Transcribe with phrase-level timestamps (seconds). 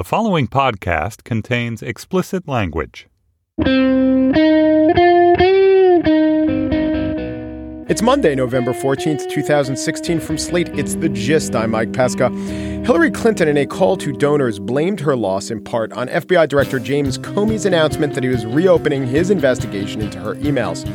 [0.00, 3.06] The following podcast contains explicit language.
[7.86, 10.20] It's Monday, November 14th, 2016.
[10.20, 11.54] From Slate, it's The Gist.
[11.54, 12.30] I'm Mike Pesca.
[12.30, 16.78] Hillary Clinton, in a call to donors, blamed her loss in part on FBI Director
[16.78, 20.88] James Comey's announcement that he was reopening his investigation into her emails.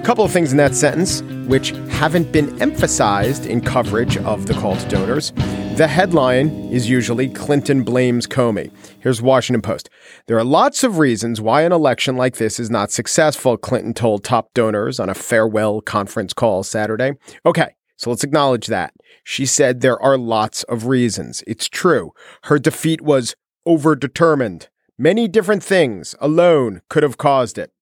[0.00, 4.54] A couple of things in that sentence which haven't been emphasized in coverage of the
[4.54, 5.32] call to donors.
[5.74, 8.70] The headline is usually Clinton blames Comey.
[9.00, 9.90] Here's Washington Post.
[10.26, 14.22] There are lots of reasons why an election like this is not successful, Clinton told
[14.22, 17.14] top donors on a farewell conference call Saturday.
[17.44, 18.94] Okay, so let's acknowledge that.
[19.24, 21.42] She said there are lots of reasons.
[21.44, 22.12] It's true.
[22.44, 23.34] Her defeat was
[23.66, 24.68] overdetermined.
[24.96, 27.72] Many different things alone could have caused it.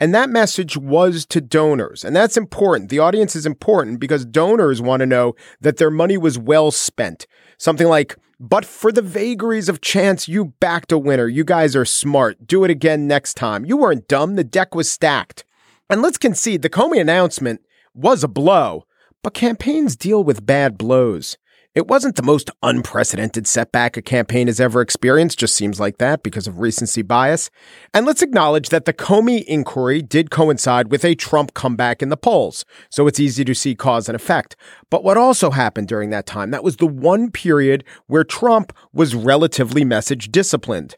[0.00, 2.04] And that message was to donors.
[2.04, 2.88] And that's important.
[2.88, 7.26] The audience is important because donors want to know that their money was well spent.
[7.58, 11.26] Something like, but for the vagaries of chance, you backed a winner.
[11.26, 12.46] You guys are smart.
[12.46, 13.64] Do it again next time.
[13.64, 14.36] You weren't dumb.
[14.36, 15.44] The deck was stacked.
[15.90, 17.60] And let's concede the Comey announcement
[17.94, 18.84] was a blow,
[19.24, 21.36] but campaigns deal with bad blows.
[21.78, 26.24] It wasn't the most unprecedented setback a campaign has ever experienced, just seems like that
[26.24, 27.50] because of recency bias.
[27.94, 32.16] And let's acknowledge that the Comey inquiry did coincide with a Trump comeback in the
[32.16, 34.56] polls, so it's easy to see cause and effect.
[34.90, 39.14] But what also happened during that time, that was the one period where Trump was
[39.14, 40.96] relatively message disciplined.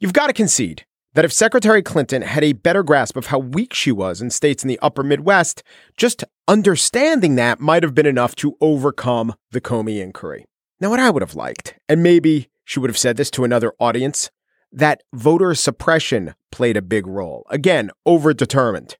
[0.00, 0.84] You've got to concede
[1.16, 4.62] that if Secretary Clinton had a better grasp of how weak she was in states
[4.62, 5.62] in the upper Midwest,
[5.96, 10.44] just understanding that might have been enough to overcome the Comey inquiry.
[10.78, 13.72] Now, what I would have liked, and maybe she would have said this to another
[13.80, 14.30] audience,
[14.70, 17.46] that voter suppression played a big role.
[17.48, 18.96] Again, overdetermined.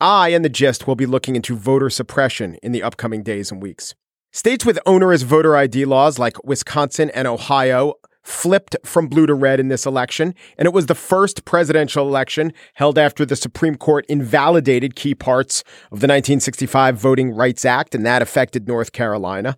[0.00, 3.60] I and the gist will be looking into voter suppression in the upcoming days and
[3.60, 3.94] weeks.
[4.32, 7.92] States with onerous voter ID laws like Wisconsin and Ohio
[8.28, 12.52] flipped from blue to red in this election, and it was the first presidential election
[12.74, 18.04] held after the Supreme Court invalidated key parts of the 1965 Voting Rights Act, and
[18.04, 19.56] that affected North Carolina.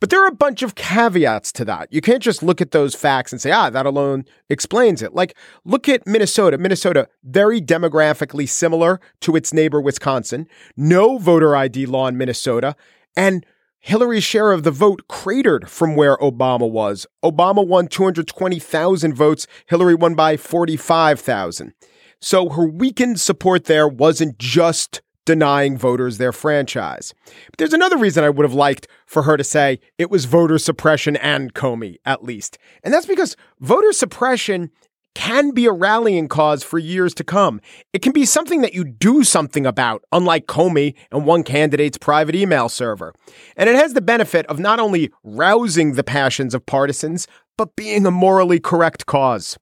[0.00, 1.92] But there are a bunch of caveats to that.
[1.92, 5.14] You can't just look at those facts and say, ah, that alone explains it.
[5.14, 6.58] Like, look at Minnesota.
[6.58, 10.46] Minnesota, very demographically similar to its neighbor, Wisconsin.
[10.76, 12.76] No voter ID law in Minnesota.
[13.16, 13.44] And
[13.80, 17.06] Hillary's share of the vote cratered from where Obama was.
[17.24, 21.72] Obama won 220,000 votes, Hillary won by 45,000.
[22.20, 27.14] So her weakened support there wasn't just denying voters their franchise.
[27.24, 30.58] But there's another reason I would have liked for her to say it was voter
[30.58, 32.58] suppression and Comey, at least.
[32.82, 34.70] And that's because voter suppression
[35.14, 37.60] can be a rallying cause for years to come.
[37.92, 42.34] It can be something that you do something about, unlike Comey and one candidate's private
[42.34, 43.14] email server.
[43.56, 47.26] And it has the benefit of not only rousing the passions of partisans,
[47.56, 49.58] but being a morally correct cause.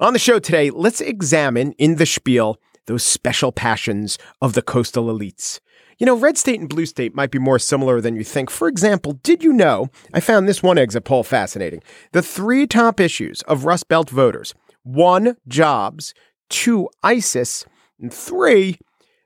[0.00, 5.06] On the show today, let's examine in the spiel those special passions of the coastal
[5.06, 5.60] elites.
[5.98, 8.50] You know, red state and blue state might be more similar than you think.
[8.50, 9.88] For example, did you know?
[10.12, 11.82] I found this one exit poll fascinating.
[12.12, 16.14] The three top issues of Rust Belt voters one, jobs,
[16.48, 17.66] two, ISIS,
[18.00, 18.78] and three,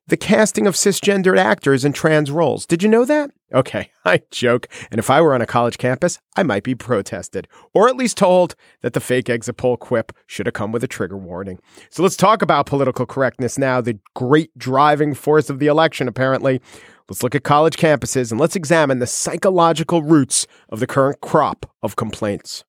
[0.07, 2.65] the casting of cisgendered actors in trans roles.
[2.65, 3.31] Did you know that?
[3.53, 4.69] Okay, I joke.
[4.91, 8.17] And if I were on a college campus, I might be protested, or at least
[8.17, 11.59] told that the fake exit poll quip should have come with a trigger warning.
[11.91, 16.61] So let's talk about political correctness now, the great driving force of the election, apparently.
[17.09, 21.71] Let's look at college campuses and let's examine the psychological roots of the current crop
[21.83, 22.65] of complaints.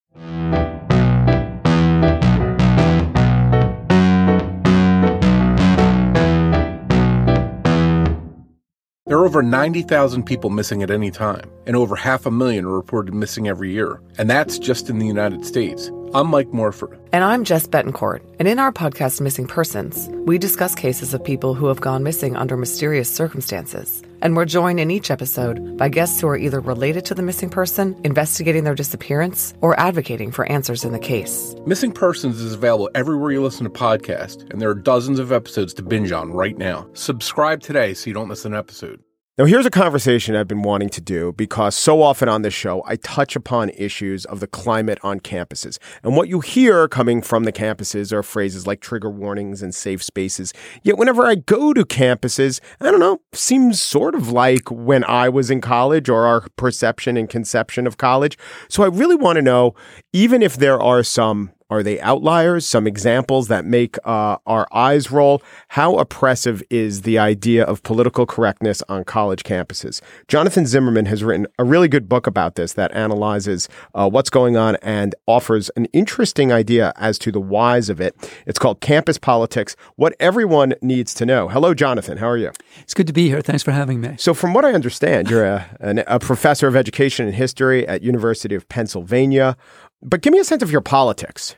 [9.09, 12.75] There are over 90,000 people missing at any time, and over half a million are
[12.75, 13.99] reported missing every year.
[14.19, 15.89] And that's just in the United States.
[16.13, 16.99] I'm Mike Morford.
[17.11, 18.21] And I'm Jess Betancourt.
[18.37, 22.35] And in our podcast, Missing Persons, we discuss cases of people who have gone missing
[22.35, 24.03] under mysterious circumstances.
[24.21, 27.49] And we're joined in each episode by guests who are either related to the missing
[27.49, 31.55] person, investigating their disappearance, or advocating for answers in the case.
[31.65, 35.73] Missing Persons is available everywhere you listen to podcasts, and there are dozens of episodes
[35.75, 36.87] to binge on right now.
[36.93, 39.01] Subscribe today so you don't miss an episode.
[39.39, 42.83] Now, here's a conversation I've been wanting to do because so often on this show,
[42.85, 45.77] I touch upon issues of the climate on campuses.
[46.03, 50.03] And what you hear coming from the campuses are phrases like trigger warnings and safe
[50.03, 50.51] spaces.
[50.83, 55.29] Yet, whenever I go to campuses, I don't know, seems sort of like when I
[55.29, 58.37] was in college or our perception and conception of college.
[58.67, 59.73] So I really want to know,
[60.11, 62.65] even if there are some Are they outliers?
[62.65, 65.43] Some examples that make uh, our eyes roll?
[65.69, 70.01] How oppressive is the idea of political correctness on college campuses?
[70.27, 74.57] Jonathan Zimmerman has written a really good book about this that analyzes uh, what's going
[74.57, 78.15] on and offers an interesting idea as to the whys of it.
[78.47, 81.49] It's called Campus Politics What Everyone Needs to Know.
[81.49, 82.17] Hello, Jonathan.
[82.17, 82.51] How are you?
[82.79, 83.41] It's good to be here.
[83.41, 84.15] Thanks for having me.
[84.17, 88.01] So, from what I understand, you're a, an, a professor of education and history at
[88.01, 89.55] University of Pennsylvania.
[90.01, 91.55] But give me a sense of your politics.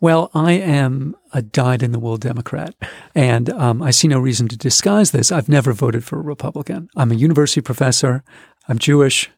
[0.00, 2.74] Well, I am a dyed in the wool Democrat,
[3.16, 5.32] and um, I see no reason to disguise this.
[5.32, 6.88] I've never voted for a Republican.
[6.94, 8.22] I'm a university professor.
[8.68, 9.28] I'm Jewish.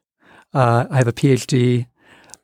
[0.53, 1.87] Uh, I have a PhD.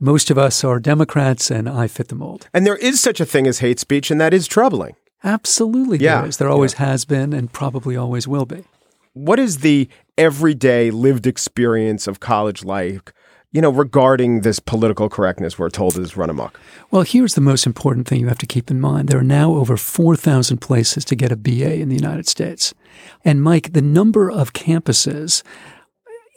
[0.01, 2.49] Most of us are Democrats, and I fit the mold.
[2.55, 4.95] And there is such a thing as hate speech, and that is troubling.
[5.23, 6.37] Absolutely, Yeah, there is.
[6.39, 6.87] There always yeah.
[6.87, 8.65] has been, and probably always will be.
[9.13, 13.03] What is the everyday lived experience of college life,
[13.57, 16.61] you know, regarding this political correctness we're told is run amok?
[16.91, 19.09] Well, here's the most important thing you have to keep in mind.
[19.09, 22.75] There are now over 4,000 places to get a BA in the United States.
[23.25, 25.43] And Mike, the number of campuses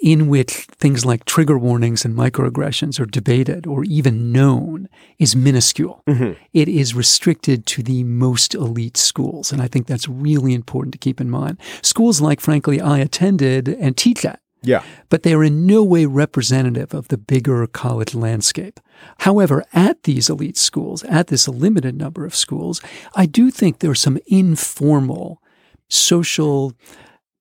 [0.01, 4.87] in which things like trigger warnings and microaggressions are debated or even known
[5.17, 6.01] is minuscule.
[6.07, 6.41] Mm-hmm.
[6.53, 9.51] It is restricted to the most elite schools.
[9.51, 11.57] And I think that's really important to keep in mind.
[11.81, 14.83] Schools like, frankly, I attended and teach at Yeah.
[15.09, 18.79] but they are in no way representative of the bigger college landscape.
[19.19, 22.81] However, at these elite schools, at this limited number of schools,
[23.15, 25.41] I do think there are some informal
[25.87, 26.73] social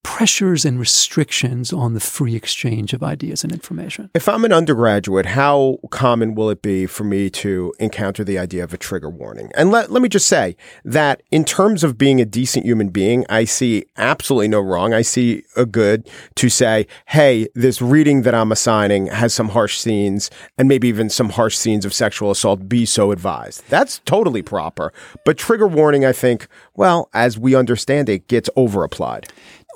[0.08, 4.08] pressures and restrictions on the free exchange of ideas and information.
[4.14, 8.64] If I'm an undergraduate, how common will it be for me to encounter the idea
[8.64, 9.52] of a trigger warning?
[9.55, 13.26] And let, let me just say that in terms of being a decent human being,
[13.28, 14.94] I see absolutely no wrong.
[14.94, 19.78] I see a good to say, hey, this reading that I'm assigning has some harsh
[19.78, 22.66] scenes and maybe even some harsh scenes of sexual assault.
[22.66, 23.62] Be so advised.
[23.69, 24.90] That's totally proper.
[25.26, 29.28] But trigger warning, I think, well, as we understand it, gets over applied.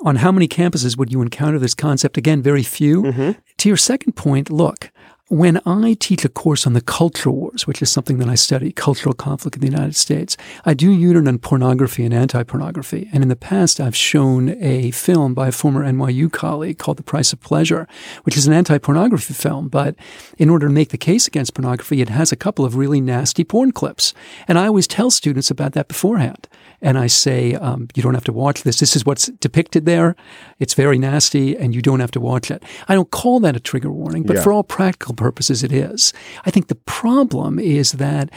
[0.03, 2.17] On how many campuses would you encounter this concept?
[2.17, 3.03] Again, very few.
[3.03, 3.31] Mm-hmm.
[3.57, 4.91] To your second point, look,
[5.29, 8.71] when I teach a course on the culture wars, which is something that I study,
[8.71, 13.09] cultural conflict in the United States, I do unit on pornography and anti-pornography.
[13.11, 17.03] And in the past, I've shown a film by a former NYU colleague called The
[17.03, 17.87] Price of Pleasure,
[18.23, 19.69] which is an anti-pornography film.
[19.69, 19.95] But
[20.37, 23.43] in order to make the case against pornography, it has a couple of really nasty
[23.43, 24.13] porn clips.
[24.47, 26.47] And I always tell students about that beforehand
[26.81, 28.79] and I say, um, you don't have to watch this.
[28.79, 30.15] This is what's depicted there.
[30.59, 32.63] It's very nasty, and you don't have to watch it.
[32.89, 34.43] I don't call that a trigger warning, but Yeah.
[34.43, 36.13] for all practical purposes, it is.
[36.45, 38.29] I think the problem is that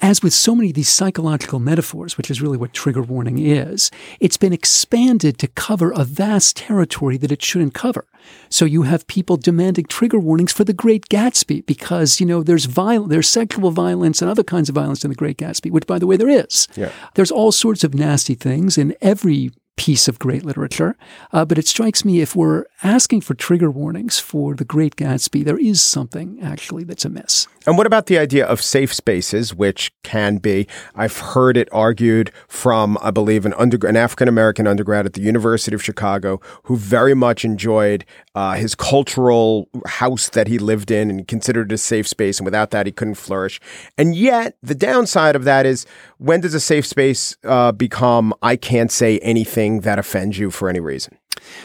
[0.00, 3.90] as with so many of these psychological metaphors, which is really what trigger warning is,
[4.20, 8.06] it's been expanded to cover a vast territory that it shouldn't cover.
[8.48, 12.64] So you have people demanding trigger warnings for the Great Gatsby because, you know, there's
[12.64, 15.98] viol- there's sexual violence and other kinds of violence in the Great Gatsby, which by
[15.98, 16.66] the way there is.
[16.74, 16.90] Yeah.
[17.14, 20.96] There's all sorts of nasty things in every piece of great literature.
[21.32, 25.44] Uh, but it strikes me if we're asking for trigger warnings for the Great Gatsby,
[25.44, 27.46] there is something actually that's amiss.
[27.68, 30.66] And what about the idea of safe spaces, which can be?
[30.94, 35.20] I've heard it argued from, I believe, an, under, an African American undergrad at the
[35.20, 41.10] University of Chicago who very much enjoyed uh, his cultural house that he lived in
[41.10, 42.38] and considered it a safe space.
[42.38, 43.60] And without that, he couldn't flourish.
[43.98, 45.84] And yet, the downside of that is
[46.16, 50.70] when does a safe space uh, become, I can't say anything that offends you for
[50.70, 51.18] any reason?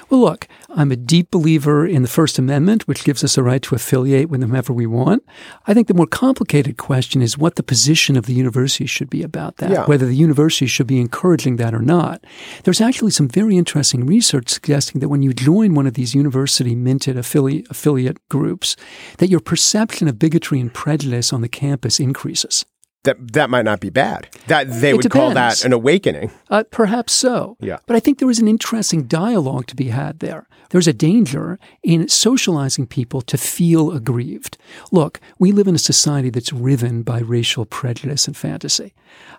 [0.09, 3.61] Well, look, I'm a deep believer in the First Amendment, which gives us a right
[3.63, 5.23] to affiliate with whomever we want.
[5.67, 9.23] I think the more complicated question is what the position of the university should be
[9.23, 9.85] about that, Yeah.
[9.85, 12.23] whether the university should be encouraging that or not.
[12.63, 16.75] There's actually some very interesting research suggesting that when you join one of these university
[16.75, 18.75] minted affiliate, affiliate groups,
[19.17, 22.65] that your perception of bigotry and prejudice on the campus increases.
[23.03, 24.29] That, that might not be bad.
[24.47, 26.31] That they It would call that an awakening.
[26.49, 27.57] Uh, perhaps so.
[27.59, 27.79] Yeah.
[27.85, 30.47] But I think there is an interesting dialogue to be had there.
[30.69, 34.57] There's a danger in socializing people to feel aggrieved.
[34.91, 38.93] Look, we live in a society that's riven by racial prejudice and fantasy.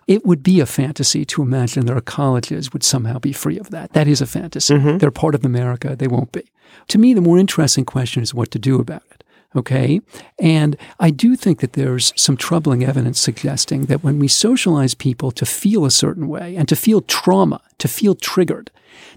[0.07, 3.71] It would be a fantasy to imagine that our colleges would somehow be free of
[3.71, 3.91] that.
[3.93, 4.77] That is a fantasy.
[4.77, 5.95] They're part of America.
[5.95, 6.43] They won't be.
[6.89, 9.23] To me, the more interesting question is what to do about it.
[9.55, 10.01] Okay.
[10.37, 15.31] And I do think that there's some troubling evidence suggesting that when we socialize people
[15.31, 18.69] to feel a certain way and to feel trauma, to feel triggered,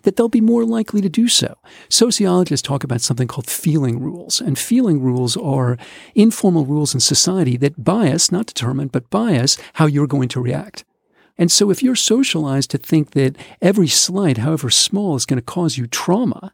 [0.02, 1.56] that they'll be more likely to do so.
[1.88, 5.76] Sociologists talk about something called feeling rules, and feeling rules are
[6.14, 10.84] informal rules in society that bias, not determine, but bias how you're going to react.
[11.36, 15.44] And so if you're socialized to think that every slight, however small, is going to
[15.44, 16.52] cause you trauma,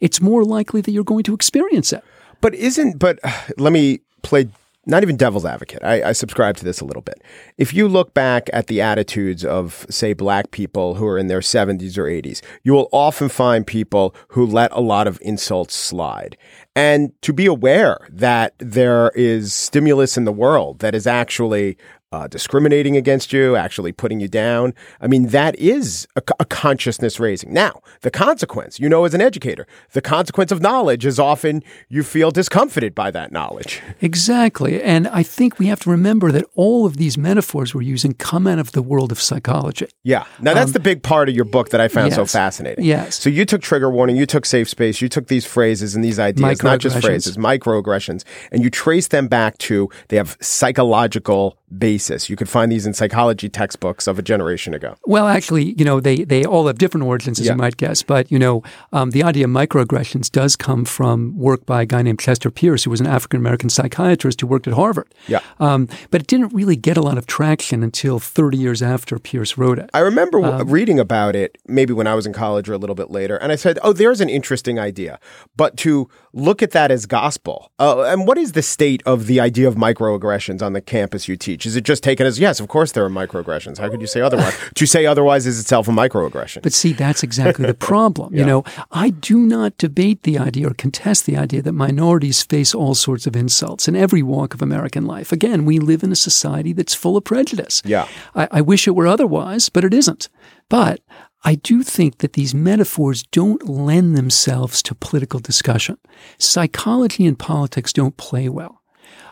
[0.00, 2.04] it's more likely that you're going to experience it.
[2.40, 3.18] But isn't, but
[3.58, 4.48] let me play
[4.86, 5.82] not even devil's advocate.
[5.82, 7.20] I, I, subscribe to this a little bit.
[7.58, 11.40] If you look back at the attitudes of, say, black people who are in their
[11.40, 16.36] 70s or 80s, you will often find people who let a lot of insults slide.
[16.76, 21.76] And to be aware that there is stimulus in the world that is actually
[22.12, 24.72] uh, discriminating against you, actually putting you down.
[25.00, 27.52] I mean, that is a, a, consciousness raising.
[27.52, 32.04] Now, the consequence, you know, as an educator, the consequence of knowledge is often you
[32.04, 33.82] feel discomfited by that knowledge.
[34.00, 34.80] Exactly.
[34.80, 38.46] And I think we have to remember that all of these metaphors we're using come
[38.46, 39.88] out of the world of psychology.
[40.04, 40.26] Yeah.
[40.40, 42.84] Now, that's um, the big part of your book that I found yes, so fascinating.
[42.84, 43.18] Yes.
[43.18, 46.20] So you took trigger warning, you took safe space, you took these phrases and these
[46.20, 51.58] ideas, not just phrases, microaggressions, and you trace them back to they have psychological
[52.06, 52.30] basis.
[52.30, 54.96] You could find these in psychology textbooks of a generation ago.
[55.06, 57.52] Well, actually, you know, they, they all have different origins, as yeah.
[57.52, 58.02] you might guess.
[58.02, 62.02] But, you know, um, the idea of microaggressions does come from work by a guy
[62.02, 65.12] named Chester Pierce, who was an African American psychiatrist who worked at Harvard.
[65.26, 65.40] Yeah.
[65.60, 69.58] Um, but it didn't really get a lot of traction until 30 years after Pierce
[69.58, 69.90] wrote it.
[69.94, 72.96] I remember um, reading about it maybe when I was in college or a little
[72.96, 73.36] bit later.
[73.36, 75.18] And I said, oh, there's an interesting idea.
[75.56, 79.40] But to look at that as gospel, uh, and what is the state of the
[79.40, 81.66] idea of microaggressions on the campus you teach?
[81.66, 82.60] Is it just taken as yes?
[82.60, 83.78] Of course, there are microaggressions.
[83.78, 84.54] How could you say otherwise?
[84.74, 86.62] to say otherwise is itself a microaggression.
[86.62, 88.34] But see, that's exactly the problem.
[88.34, 88.40] yeah.
[88.40, 92.74] You know, I do not debate the idea or contest the idea that minorities face
[92.74, 95.32] all sorts of insults in every walk of American life.
[95.32, 97.80] Again, we live in a society that's full of prejudice.
[97.84, 100.28] Yeah, I, I wish it were otherwise, but it isn't.
[100.68, 101.00] But
[101.44, 105.96] I do think that these metaphors don't lend themselves to political discussion.
[106.38, 108.82] Psychology and politics don't play well.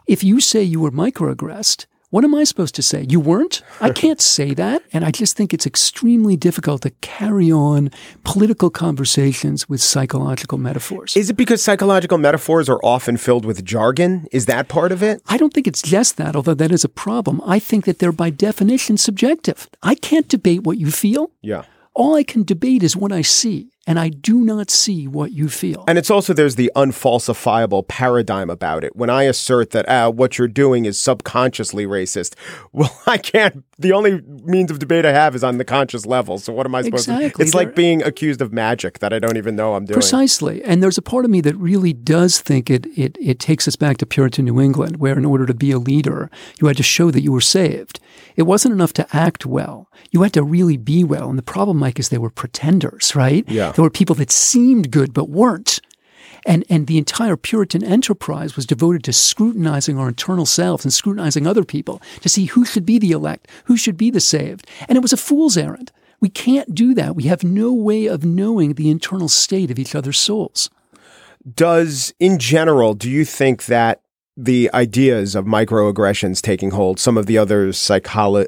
[0.06, 3.04] If you say you were microaggressed, what am I supposed to say?
[3.08, 3.60] You weren't?
[3.80, 4.84] I can't say that.
[4.92, 7.90] And I just think it's extremely difficult to carry on
[8.22, 11.16] political conversations with psychological metaphors.
[11.16, 14.28] Is it because psychological metaphors are often filled with jargon?
[14.30, 15.22] Is that part of it?
[15.26, 17.42] I don't think it's just that, although that is a problem.
[17.44, 19.68] I think that they're by definition subjective.
[19.82, 21.32] I can't debate what you feel.
[21.42, 21.64] Yeah.
[21.94, 25.48] All I can debate is what I see and I do not see what you
[25.48, 25.84] feel.
[25.86, 28.96] And it's also there's the unfalsifiable paradigm about it.
[28.96, 32.34] When I assert that ah, what you're doing is subconsciously racist,
[32.72, 33.64] well, I can't.
[33.78, 36.38] The only means of debate I have is on the conscious level.
[36.38, 37.30] So what am I supposed exactly.
[37.30, 37.42] to?
[37.42, 39.94] It's there, like being accused of magic that I don't even know I'm doing.
[39.94, 40.62] Precisely.
[40.64, 43.76] And there's a part of me that really does think it it it takes us
[43.76, 46.82] back to Puritan New England, where in order to be a leader, you had to
[46.82, 48.00] show that you were saved.
[48.36, 49.88] It wasn't enough to act well.
[50.10, 51.28] You had to really be well.
[51.28, 53.44] And the problem, Mike, is they were pretenders, right?
[53.48, 53.72] Yeah.
[53.74, 55.80] There were people that seemed good but weren't.
[56.46, 61.46] And, and the entire Puritan enterprise was devoted to scrutinizing our internal selves and scrutinizing
[61.46, 64.66] other people to see who should be the elect, who should be the saved.
[64.88, 65.90] And it was a fool's errand.
[66.20, 67.16] We can't do that.
[67.16, 70.70] We have no way of knowing the internal state of each other's souls.
[71.54, 74.03] Does, in general, do you think that
[74.36, 78.46] the ideas of microaggressions taking hold, some of the other psycholo-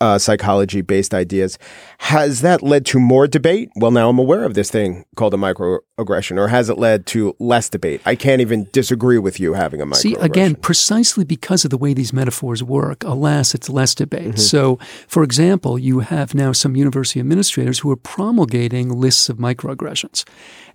[0.00, 1.58] uh, psychology based ideas,
[1.98, 3.70] has that led to more debate?
[3.76, 7.36] Well, now I'm aware of this thing called a microaggression, or has it led to
[7.38, 8.00] less debate?
[8.06, 9.96] I can't even disagree with you having a microaggression.
[9.96, 14.28] See, again, precisely because of the way these metaphors work, alas, it's less debate.
[14.28, 14.38] Mm-hmm.
[14.38, 20.24] So, for example, you have now some university administrators who are promulgating lists of microaggressions.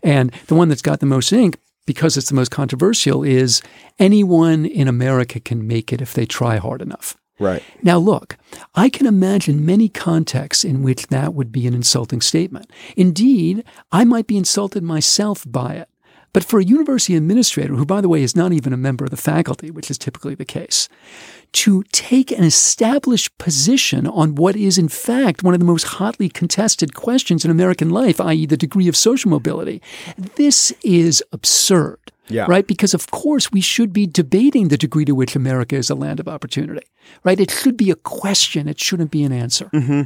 [0.03, 3.61] And the one that's got the most ink because it's the most controversial, is
[3.99, 7.15] anyone in America can make it if they try hard enough.
[7.39, 7.63] Right.
[7.81, 8.37] Now, look,
[8.75, 12.71] I can imagine many contexts in which that would be an insulting statement.
[12.95, 15.89] Indeed, I might be insulted myself by it.
[16.33, 19.11] But for a university administrator, who, by the way, is not even a member of
[19.11, 20.89] the faculty, which is typically the case,
[21.53, 26.29] to take an established position on what is, in fact, one of the most hotly
[26.29, 29.81] contested questions in American life, i.e., the degree of social mobility.
[30.35, 31.99] This is absurd.
[32.29, 32.45] Yeah.
[32.47, 32.65] Right?
[32.65, 36.19] Because, of course, we should be debating the degree to which America is a land
[36.19, 36.87] of opportunity.
[37.23, 37.39] Right?
[37.39, 39.69] It should be a question, it shouldn't be an answer.
[39.73, 40.03] Mm-hmm.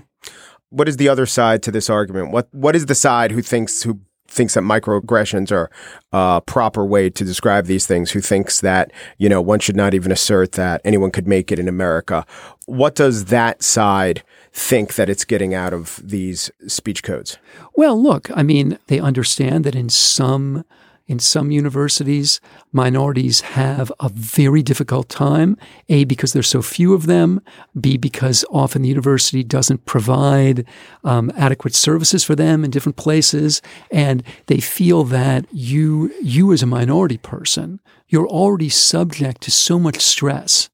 [0.70, 2.32] What is the other side to this argument?
[2.32, 5.70] What What is the side who thinks, who thinks that microaggressions are
[6.12, 9.94] a proper way to describe these things, who thinks that, you know, one should not
[9.94, 12.26] even assert that anyone could make it in America.
[12.66, 17.38] What does that side think that it's getting out of these speech codes?
[17.76, 20.66] Well, look, I mean, they understand that in some
[21.08, 25.58] in some universities, minorities have a very difficult time.
[25.90, 27.42] A, because there's so few of them.
[27.80, 30.66] B, because often the university doesn't provide
[31.04, 33.62] um, adequate services for them in different places.
[33.92, 39.80] And they feel that you, you as a minority person, you're already subject to so
[39.80, 40.70] much stress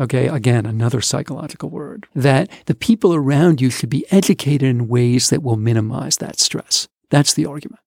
[0.00, 2.06] Okay, again, another psychological word.
[2.14, 6.88] That the people around you should be educated in ways that will minimize that stress.
[7.10, 7.80] That's the argument.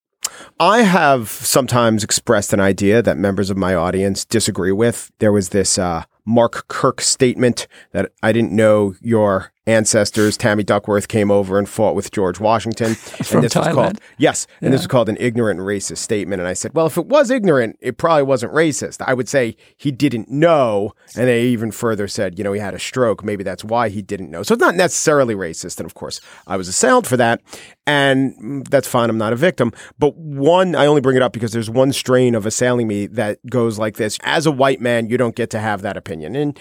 [0.59, 5.11] I have sometimes expressed an idea that members of my audience disagree with.
[5.19, 11.07] There was this uh, Mark Kirk statement that I didn't know your ancestors, Tammy Duckworth,
[11.07, 12.95] came over and fought with George Washington.
[13.23, 13.73] From and this was Thailand.
[13.73, 16.41] called yes, and this was called an ignorant and racist statement.
[16.41, 19.03] And I said, well, if it was ignorant, it probably wasn't racist.
[19.05, 22.73] I would say he didn't know, and they even further said, you know, he had
[22.73, 23.23] a stroke.
[23.23, 24.43] Maybe that's why he didn't know.
[24.43, 25.79] So it's not necessarily racist.
[25.79, 27.41] And of course, I was assailed for that,
[27.87, 29.09] and that's fine.
[29.09, 29.71] I'm not a victim.
[29.97, 33.39] But one, I only bring it up because there's one strain of assailing me that
[33.49, 36.59] goes like this: as a white man, you don't get to have that opinion, and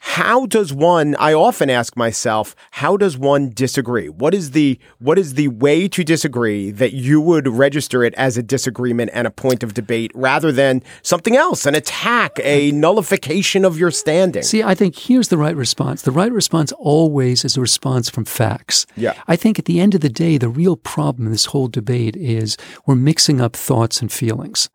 [0.00, 5.18] how does one i often ask myself how does one disagree what is the what
[5.18, 9.30] is the way to disagree that you would register it as a disagreement and a
[9.30, 14.62] point of debate rather than something else an attack a nullification of your standing See,
[14.62, 16.02] I think here's the right response.
[16.02, 18.86] The right response always is a response from facts.
[18.96, 19.14] Yeah.
[19.28, 22.16] I think at the end of the day, the real problem in this whole debate
[22.16, 24.68] is we're mixing up thoughts and feelings.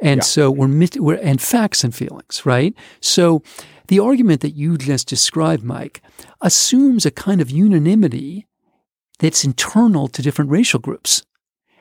[0.00, 2.74] And so we're, we're, and facts and feelings, right?
[3.00, 3.42] So
[3.88, 6.02] the argument that you just described, Mike,
[6.40, 8.46] assumes a kind of unanimity
[9.18, 11.22] that's internal to different racial groups.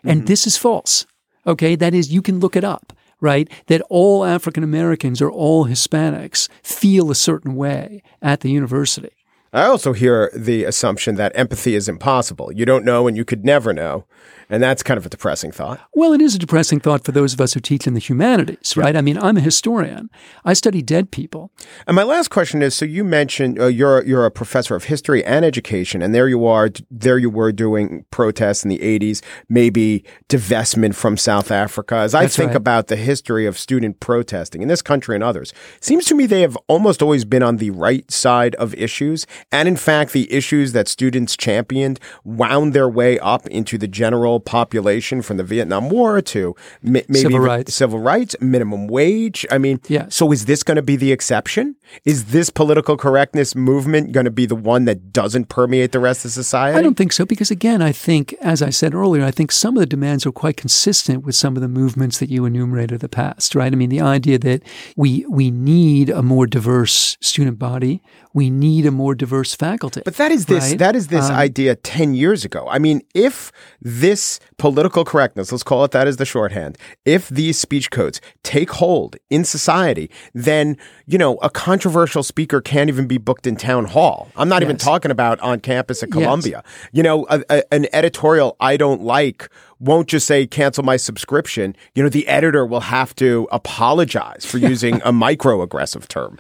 [0.04, 0.28] And mm-hmm.
[0.28, 1.06] this is false.
[1.48, 1.76] Okay.
[1.76, 3.50] That is, you can look it up, right?
[3.68, 9.12] That all African Americans or all Hispanics feel a certain way at the university.
[9.54, 13.46] i also hear the assumption that empathy is impossible you don't know and you could
[13.46, 14.04] never know
[14.50, 17.34] and that's kind of a depressing thought Well, it is a depressing thought for those
[17.34, 18.96] of us who teach in the humanities, right?
[18.96, 20.10] I mean, I'm a historian.
[20.46, 21.52] I study dead people.
[21.88, 25.24] And my last question is: So you mentioned uh, you're you're a professor of history
[25.24, 30.04] and education, and there you are, there you were doing protests in the '80s, maybe
[30.30, 31.96] divestment from South Africa.
[31.96, 32.58] As I That's think right.
[32.58, 36.26] about the history of student protesting in this country and others, it seems to me
[36.26, 40.32] they have almost always been on the right side of issues, and in fact, the
[40.32, 45.90] issues that students championed wound their way up into the general population from the Vietnam
[45.90, 47.74] War to mi- maybe Civil rights.
[47.76, 49.46] civil rights, minimum wage.
[49.52, 50.16] I mean, Yes.
[50.16, 51.76] so is this going to be the exception?
[52.06, 56.26] Is this political correctness movement going to be the one that doesn't permeate the rest
[56.26, 56.78] of society?
[56.78, 59.76] I don't think so because, again, I think, as I said earlier, I think some
[59.78, 62.98] of the demands are quite consistent with some of the movements that you enumerated in
[63.00, 63.72] the past, right?
[63.72, 64.62] I mean, the idea that
[64.96, 68.02] we we need a more diverse student body,
[68.34, 70.02] we need a more diverse faculty.
[70.06, 70.80] But that is this right?
[70.80, 72.68] that is this Um, idea 10 years ago.
[72.70, 74.23] I mean, if this
[74.58, 79.16] political correctness, let's call it that as the shorthand, if these speech codes take hold
[79.30, 84.30] in society, then, you know, a controversial speaker can't even be booked in town hall.
[84.36, 86.14] I'm not even talking about on campus at Yes.
[86.14, 86.64] Columbia.
[86.92, 91.76] You know, a, a, an editorial I don't like won't just say cancel my subscription.
[91.96, 96.40] You know, the editor will have to apologize for using a microaggressive term.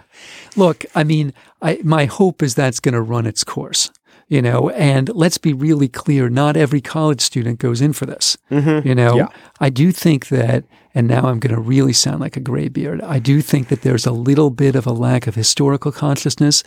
[0.55, 3.91] Look, I mean, I, my hope is that's going to run its course,
[4.33, 6.27] you know, and let's be really clear.
[6.27, 8.35] Not every college student goes in for this.
[8.49, 9.17] You know, Mm-hmm.
[9.17, 9.27] Yeah.
[9.59, 10.63] I do think that,
[10.95, 13.01] and now I'm going to really sound like a graybeard.
[13.01, 16.63] I do think that there's a little bit of a lack of historical consciousness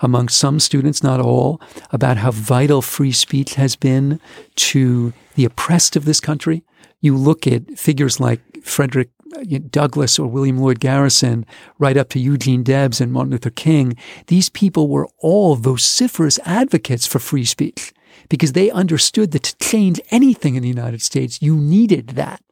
[0.00, 4.18] among some students, not all, about how vital free speech has been
[4.56, 6.62] to the oppressed of this country.
[7.00, 11.46] You look at figures like Frederick uh, Douglass or William Lloyd Garrison,
[11.78, 13.96] right up to Eugene Debs and Martin Luther King.
[14.26, 17.92] These people were all vociferous advocates for free speech
[18.28, 22.42] because they understood that to change anything in the United States, you needed that.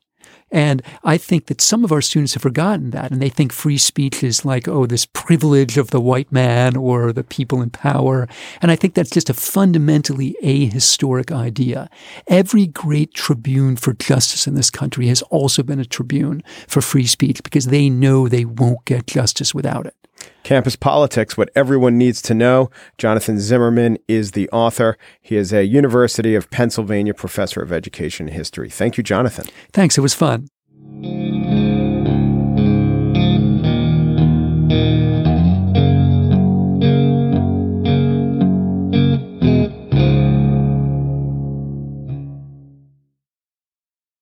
[0.51, 3.79] And I think that some of our students have forgotten that, and they think free
[3.79, 8.29] speech is like, oh, this privilege of the white man or the people in power.
[8.61, 11.89] And I think that's just a fundamentally ahistoric idea.
[12.27, 17.07] Every great tribune for justice in this country has also been a tribune for free
[17.07, 19.95] speech because they know they won't get justice without it.
[20.43, 22.71] Campus Politics, What Everyone Needs to Know.
[22.99, 24.97] Jonathan Zimmerman is the author.
[25.21, 28.71] He is a University of Pennsylvania professor of education and history.
[28.71, 29.47] Thank you, Jonathan.
[29.73, 29.97] Thanks.
[29.97, 30.49] It was fun.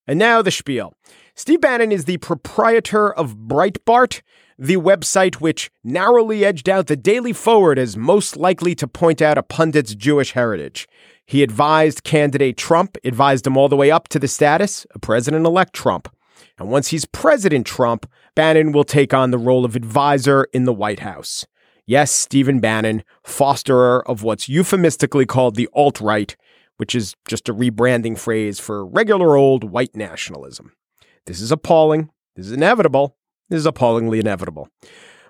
[0.08, 0.94] And now the spiel.
[1.38, 4.22] Steve Bannon is the proprietor of Breitbart,
[4.58, 9.38] the website which narrowly edged out the Daily Forward as most likely to point out
[9.38, 10.88] a pundit's Jewish heritage.
[11.24, 15.46] He advised candidate Trump, advised him all the way up to the status of President
[15.46, 16.12] elect Trump.
[16.58, 20.74] And once he's President Trump, Bannon will take on the role of advisor in the
[20.74, 21.46] White House.
[21.86, 26.36] Yes, Stephen Bannon, fosterer of what's euphemistically called the alt right,
[26.78, 30.72] which is just a rebranding phrase for regular old white nationalism.
[31.28, 32.10] This is appalling.
[32.34, 33.16] This is inevitable.
[33.48, 34.68] This is appallingly inevitable.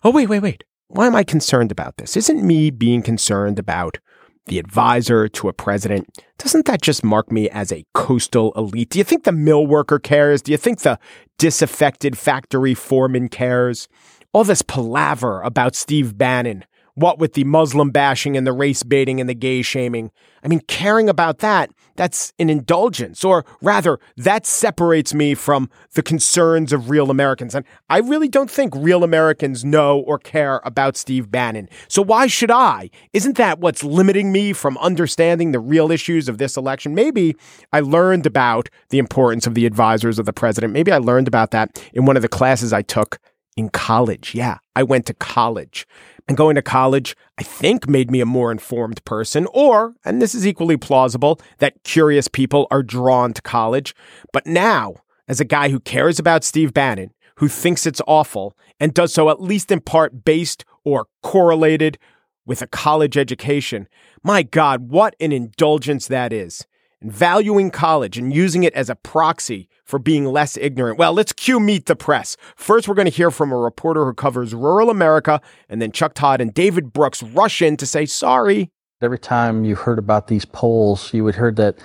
[0.03, 0.65] Oh, wait, wait, wait.
[0.87, 2.17] Why am I concerned about this?
[2.17, 3.99] Isn't me being concerned about
[4.47, 6.09] the advisor to a president,
[6.39, 8.89] doesn't that just mark me as a coastal elite?
[8.89, 10.41] Do you think the mill worker cares?
[10.41, 10.99] Do you think the
[11.37, 13.89] disaffected factory foreman cares?
[14.33, 19.21] all this palaver about Steve Bannon, what with the Muslim bashing and the race baiting
[19.21, 20.11] and the gay shaming.
[20.43, 26.03] I mean, caring about that, that's an indulgence, or rather, that separates me from the
[26.03, 27.55] concerns of real Americans.
[27.55, 31.69] And I really don't think real Americans know or care about Steve Bannon.
[31.89, 32.89] So why should I?
[33.13, 36.95] Isn't that what's limiting me from understanding the real issues of this election?
[36.95, 37.35] Maybe
[37.73, 40.73] I learned about the importance of the advisors of the president.
[40.73, 43.19] Maybe I learned about that in one of the classes I took
[43.59, 44.37] in college.
[44.37, 45.85] Yeah, I went to college.
[46.29, 49.49] And going to college, I think, made me a more informed person.
[49.53, 53.97] Or, and this is equally plausible, that curious people are drawn to college.
[54.33, 54.95] But now,
[55.27, 59.29] as a guy who cares about Steve Bannon, who thinks it's awful, and does so
[59.29, 61.99] at least in part based or correlated
[62.47, 63.89] with a college education,
[64.23, 66.65] my God, what an indulgence that is
[67.01, 70.99] and valuing college and using it as a proxy for being less ignorant.
[70.99, 72.37] Well, let's cue Meet the Press.
[72.57, 76.15] First, we're going to hear from a reporter who covers rural America, and then Chuck
[76.15, 78.71] Todd and David Brooks rush in to say sorry.
[79.01, 81.79] Every time you heard about these polls, you would hear that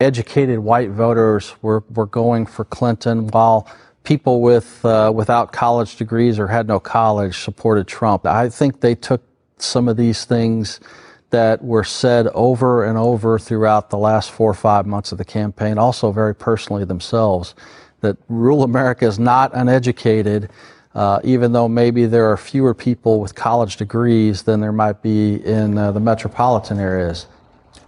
[0.00, 3.68] educated white voters were, were going for Clinton while
[4.02, 8.26] people with uh, without college degrees or had no college supported Trump.
[8.26, 9.22] I think they took
[9.58, 10.80] some of these things
[11.30, 15.24] that were said over and over throughout the last four or five months of the
[15.24, 17.54] campaign, also very personally themselves,
[18.00, 20.50] that rural America is not uneducated,
[20.94, 25.34] uh, even though maybe there are fewer people with college degrees than there might be
[25.44, 27.26] in uh, the metropolitan areas.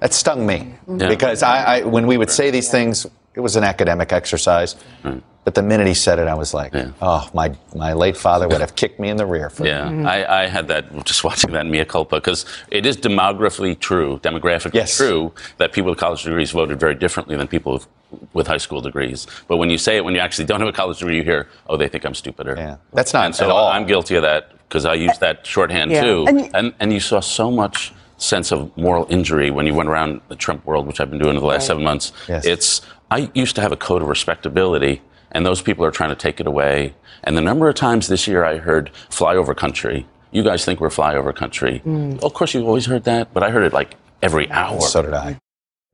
[0.01, 1.09] That stung me yeah.
[1.09, 4.77] because I, I, when we would say these things, it was an academic exercise.
[5.05, 5.23] Right.
[5.49, 6.91] But the minute he said it, I was like, yeah.
[7.01, 9.49] oh, my, my late father would have kicked me in the rear.
[9.49, 10.07] For yeah, mm-hmm.
[10.07, 14.75] I, I, had that just watching that mea culpa because it is demographically true, demographically
[14.75, 14.95] yes.
[14.95, 17.89] true that people with college degrees voted very differently than people with,
[18.35, 19.27] with, high school degrees.
[19.47, 21.49] But when you say it, when you actually don't have a college degree, you hear,
[21.67, 22.55] oh, they think I'm stupider.
[22.55, 23.69] Yeah, that's not and so at all.
[23.69, 26.03] I'm guilty of that because I use that shorthand yeah.
[26.03, 26.27] too.
[26.29, 30.21] And, and, and you saw so much sense of moral injury when you went around
[30.29, 31.69] the Trump world, which I've been doing for the last right.
[31.69, 32.13] seven months.
[32.29, 32.45] Yes.
[32.45, 35.01] It's I used to have a code of respectability
[35.33, 36.95] and those people are trying to take it away.
[37.25, 40.07] And the number of times this year I heard flyover country.
[40.31, 41.83] You guys think we're flyover country.
[41.85, 42.23] Mm.
[42.23, 44.81] Of course, you've always heard that, but I heard it like every hour.
[44.81, 45.39] So did I.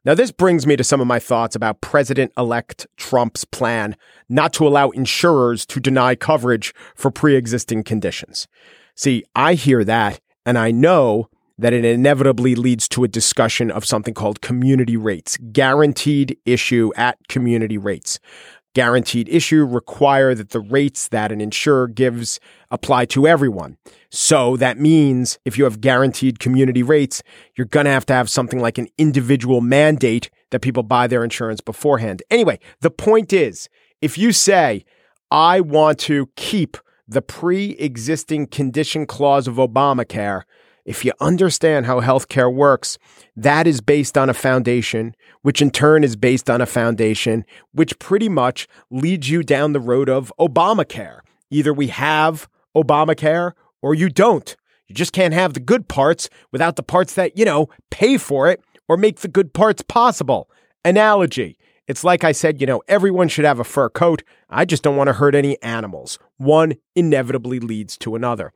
[0.05, 3.97] Now, this brings me to some of my thoughts about President elect Trump's plan
[4.29, 8.47] not to allow insurers to deny coverage for pre existing conditions.
[8.95, 13.85] See, I hear that, and I know that it inevitably leads to a discussion of
[13.85, 18.19] something called community rates, guaranteed issue at community rates
[18.75, 22.39] guaranteed issue require that the rates that an insurer gives
[22.71, 23.77] apply to everyone.
[24.11, 27.23] So that means if you have guaranteed community rates,
[27.57, 31.25] you're going to have to have something like an individual mandate that people buy their
[31.25, 32.23] insurance beforehand.
[32.31, 33.69] Anyway, the point is
[34.01, 34.85] if you say,
[35.31, 36.77] I want to keep
[37.09, 40.43] the pre existing condition clause of Obamacare,
[40.85, 42.99] if you understand how healthcare works,
[43.37, 47.99] that is based on a foundation, which in turn is based on a foundation, which
[47.99, 51.21] pretty much leads you down the road of Obamacare.
[51.51, 54.57] Either we have Obamacare or you don't.
[54.87, 58.51] You just can't have the good parts without the parts that, you know, pay for
[58.51, 60.51] it or make the good parts possible.
[60.85, 61.57] Analogy.
[61.87, 64.23] It's like I said, you know, everyone should have a fur coat.
[64.49, 66.19] I just don't want to hurt any animals.
[66.39, 68.53] One inevitably leads to another.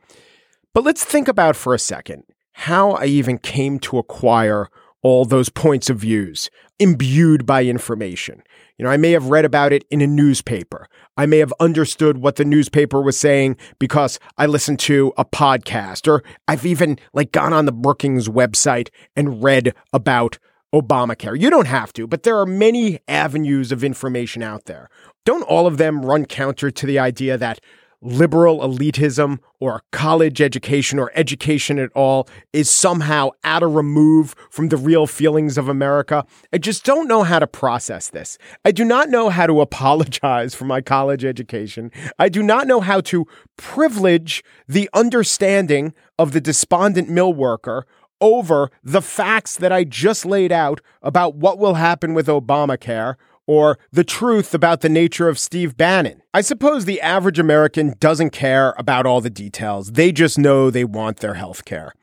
[0.75, 4.69] But let's think about for a second how I even came to acquire
[5.03, 8.43] all those points of views imbued by information.
[8.77, 10.89] You know, I may have read about it in a newspaper.
[11.17, 16.07] I may have understood what the newspaper was saying because I listened to a podcast
[16.07, 20.39] or I've even like gone on the Brookings website and read about
[20.75, 21.41] Obamacare.
[21.41, 24.89] You don't have to, but there are many avenues of information out there.
[25.25, 27.61] Don't all of them run counter to the idea that
[28.01, 34.69] liberal elitism or college education or education at all is somehow at a remove from
[34.69, 36.25] the real feelings of America.
[36.53, 38.39] I just don't know how to process this.
[38.65, 41.91] I do not know how to apologize for my college education.
[42.19, 47.87] I do not know how to privilege the understanding of the despondent mill worker
[48.21, 53.15] over the facts that I just laid out about what will happen with Obamacare
[53.49, 56.23] or the truth about the nature of Steve Bannon.
[56.35, 59.93] I suppose the average American doesn't care about all the details.
[59.93, 61.95] They just know they want their health care.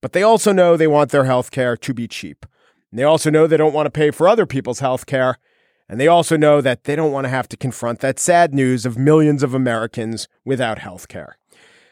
[0.00, 2.46] But they also know they want their health care to be cheap.
[2.90, 5.38] And they also know they don't want to pay for other people's health care.
[5.88, 8.86] And they also know that they don't want to have to confront that sad news
[8.86, 11.36] of millions of Americans without health care.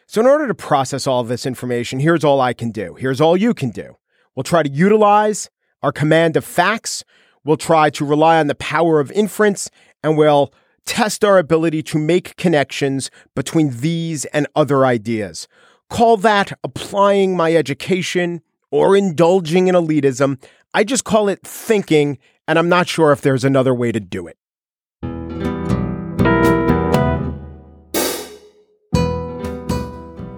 [0.07, 2.95] So, in order to process all this information, here's all I can do.
[2.95, 3.97] Here's all you can do.
[4.35, 5.49] We'll try to utilize
[5.83, 7.03] our command of facts
[7.43, 9.69] We'll try to rely on the power of inference
[10.03, 10.53] and we'll
[10.85, 15.47] test our ability to make connections between these and other ideas.
[15.89, 20.41] Call that applying my education or indulging in elitism.
[20.73, 24.27] I just call it thinking, and I'm not sure if there's another way to do
[24.27, 24.37] it.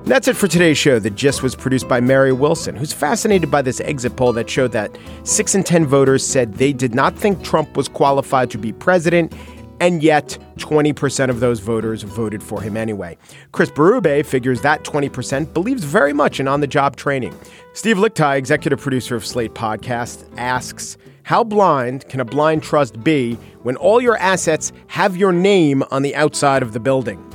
[0.06, 1.00] That's it for today's show.
[1.00, 4.74] The Gist was produced by Mary Wilson, who's fascinated by this exit poll that showed
[4.74, 8.74] that 6 in 10 voters said they did not think Trump was qualified to be
[8.74, 9.34] president,
[9.80, 13.18] and yet 20% of those voters voted for him anyway.
[13.54, 17.34] Chris Berube figures that 20% believes very much in on the job training.
[17.72, 23.36] Steve Lickteig, executive producer of Slate Podcast, asks, How blind can a blind trust be
[23.62, 27.33] when all your assets have your name on the outside of the building?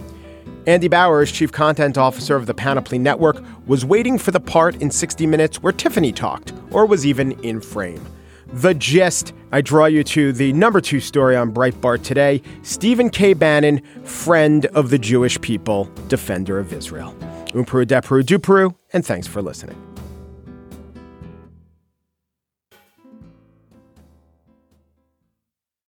[0.68, 4.90] Andy Bowers, chief content officer of the Panoply Network, was waiting for the part in
[4.90, 8.06] 60 Minutes where Tiffany talked, or was even in frame.
[8.52, 13.32] The gist I draw you to the number two story on Breitbart today Stephen K.
[13.32, 17.16] Bannon, friend of the Jewish people, defender of Israel.
[17.54, 19.87] Umpru Depru Dupru, and thanks for listening.